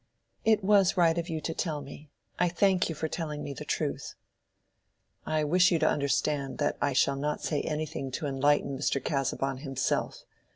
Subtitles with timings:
[0.43, 2.09] "It was right of you to tell me.
[2.39, 4.15] I thank you for telling me the truth."
[5.27, 8.99] "I wish you to understand that I shall not say anything to enlighten Mr.
[8.99, 10.23] Casaubon himself.